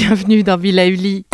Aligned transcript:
Bienvenue 0.00 0.44
dans 0.44 0.56
Villa 0.56 0.86
Uli. 0.86 1.24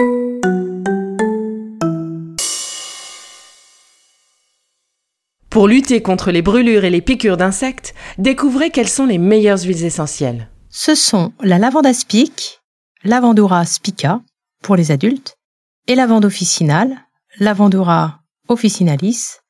Pour 5.51 5.69
lutter 5.69 6.01
contre 6.01 6.31
les 6.31 6.41
brûlures 6.41 6.85
et 6.85 6.89
les 6.89 7.03
piqûres 7.03 7.37
d'insectes, 7.37 7.95
découvrez 8.17 8.71
quelles 8.71 8.89
sont 8.89 9.05
les 9.05 9.19
meilleures 9.19 9.61
huiles 9.65 9.85
essentielles. 9.85 10.49
Ce 10.71 10.95
sont 10.95 11.35
la 11.43 11.59
lavande 11.59 11.85
aspic, 11.85 12.63
Lavandura 13.05 13.67
spica 13.67 14.23
pour 14.63 14.77
les 14.77 14.91
adultes 14.91 15.37
et 15.87 15.95
lavande 15.95 16.25
officinale, 16.25 17.05
Lavandura 17.41 18.21
officinalis, 18.49 19.41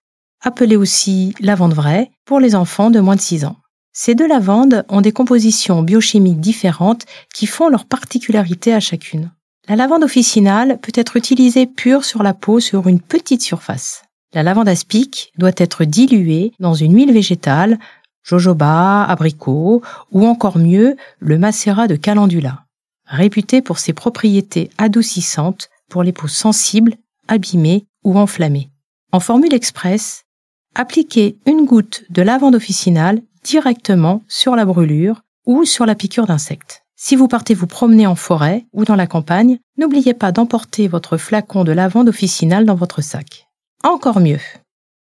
appelée 0.41 0.77
aussi 0.77 1.37
lavande 1.39 1.75
vraie 1.75 2.11
pour 2.25 2.41
les 2.41 2.57
enfants 2.57 2.91
de 2.91 2.99
moins 2.99 3.15
de 3.15 3.21
6 3.21 3.45
ans. 3.45 3.59
Ces 3.97 4.17
deux 4.17 4.27
lavandes 4.27 4.85
ont 4.89 5.01
des 5.01 5.13
compositions 5.13 5.81
biochimiques 5.83 6.41
différentes 6.41 7.07
qui 7.33 7.47
font 7.47 7.69
leur 7.69 7.85
particularité 7.85 8.75
à 8.75 8.81
chacune. 8.81 9.31
La 9.69 9.77
lavande 9.77 10.03
officinale 10.03 10.79
peut 10.83 10.93
être 10.97 11.17
utilisée 11.17 11.67
pure 11.67 12.05
sur 12.05 12.25
la 12.25 12.35
peau 12.35 12.59
sur 12.59 12.89
une 12.89 13.01
petite 13.01 13.41
surface. 13.41 14.03
La 14.35 14.43
lavande 14.43 14.69
aspic 14.69 15.33
doit 15.39 15.53
être 15.57 15.85
diluée 15.85 16.53
dans 16.59 16.75
une 16.75 16.97
huile 16.97 17.13
végétale, 17.13 17.79
jojoba, 18.25 19.05
abricot 19.05 19.81
ou 20.11 20.27
encore 20.27 20.59
mieux 20.59 20.97
le 21.21 21.39
macérat 21.39 21.87
de 21.87 21.95
calendula, 21.95 22.65
réputé 23.07 23.63
pour 23.63 23.79
ses 23.79 23.93
propriétés 23.93 24.71
adoucissantes 24.77 25.69
pour 25.89 26.03
les 26.03 26.13
peaux 26.13 26.27
sensibles, 26.27 26.97
abîmées 27.29 27.87
ou 28.03 28.19
enflammées. 28.19 28.71
En 29.13 29.21
formule 29.21 29.55
express, 29.55 30.25
appliquez 30.75 31.39
une 31.47 31.65
goutte 31.65 32.03
de 32.11 32.23
lavande 32.23 32.57
officinale 32.57 33.23
directement 33.45 34.23
sur 34.27 34.57
la 34.57 34.65
brûlure 34.65 35.23
ou 35.47 35.65
sur 35.65 35.87
la 35.87 35.95
piqûre 35.95 36.27
d'insectes. 36.27 36.83
Si 36.97 37.17
vous 37.17 37.29
partez 37.29 37.55
vous 37.55 37.67
promener 37.67 38.07
en 38.07 38.15
forêt 38.15 38.67
ou 38.73 38.85
dans 38.85 38.97
la 38.97 39.07
campagne, 39.07 39.59
n'oubliez 39.77 40.15
pas 40.15 40.33
d'emporter 40.33 40.89
votre 40.89 41.17
flacon 41.17 41.63
de 41.63 41.73
lavande 41.73 42.09
officinale 42.09 42.65
dans 42.65 42.75
votre 42.75 43.03
sac. 43.03 43.47
Encore 43.83 44.21
mieux, 44.21 44.41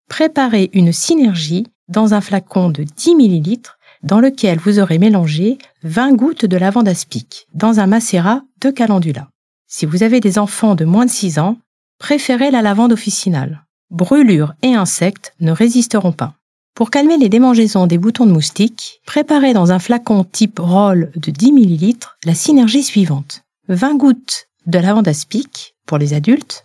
préparez 0.08 0.70
une 0.74 0.94
synergie 0.94 1.68
dans 1.90 2.14
un 2.14 2.22
flacon 2.22 2.70
de 2.70 2.84
10 2.84 3.16
ml 3.16 3.60
dans 4.04 4.20
lequel 4.20 4.60
vous 4.60 4.80
aurez 4.80 4.98
mélangé 4.98 5.58
20 5.84 6.14
gouttes 6.14 6.46
de 6.46 6.58
lavande 6.58 6.88
aspic 6.88 7.48
dans 7.54 7.80
un 7.80 7.88
macérat 7.88 8.44
de 8.62 8.70
calendula. 8.70 9.28
Si 9.68 9.86
vous 9.86 10.04
avez 10.04 10.20
des 10.20 10.40
enfants 10.40 10.76
de 10.76 10.86
moins 10.86 11.06
de 11.06 11.12
6 11.12 11.40
ans, 11.40 11.58
préférez 12.00 12.52
la 12.52 12.62
lavande 12.62 12.94
officinale. 12.94 13.66
Brûlures 13.92 14.54
et 14.62 14.74
insectes 14.76 15.34
ne 15.42 15.52
résisteront 15.52 16.14
pas. 16.14 16.36
Pour 16.80 16.92
calmer 16.92 17.18
les 17.18 17.28
démangeaisons 17.28 17.88
des 17.88 17.98
boutons 17.98 18.26
de 18.26 18.32
moustiques, 18.32 19.02
préparez 19.06 19.52
dans 19.52 19.74
un 19.74 19.80
flacon 19.80 20.24
type 20.24 20.60
roll 20.60 21.12
de 21.18 21.30
10 21.30 21.52
ml 21.52 21.98
la 22.24 22.34
synergie 22.34 22.84
suivante. 22.84 23.42
20 23.68 23.98
gouttes 23.98 24.48
de 24.66 24.80
lavande 24.80 25.10
aspic 25.10 25.76
pour 25.86 25.98
les 25.98 26.14
adultes, 26.14 26.64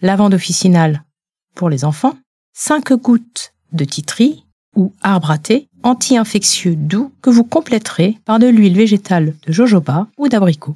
lavande 0.00 0.34
officinale 0.34 1.04
pour 1.54 1.70
les 1.70 1.84
enfants, 1.84 2.16
5 2.54 2.94
gouttes 2.94 3.54
de 3.70 3.84
titri 3.84 4.44
ou 4.74 4.92
arbre 5.00 5.30
à 5.30 5.38
thé 5.38 5.68
anti-infectieux 5.84 6.74
doux 6.74 7.12
que 7.22 7.30
vous 7.30 7.44
compléterez 7.44 8.18
par 8.24 8.40
de 8.40 8.48
l'huile 8.48 8.74
végétale 8.74 9.36
de 9.46 9.52
jojoba 9.52 10.08
ou 10.18 10.26
d'abricot. 10.26 10.74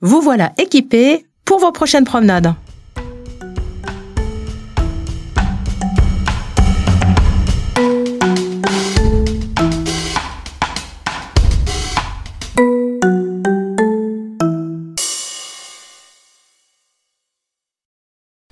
Vous 0.00 0.20
voilà 0.20 0.52
équipé 0.58 1.26
pour 1.44 1.58
vos 1.58 1.72
prochaines 1.72 2.04
promenades. 2.04 2.54